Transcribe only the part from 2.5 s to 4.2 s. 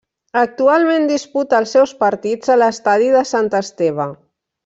a l'Estadi de Sant Esteve.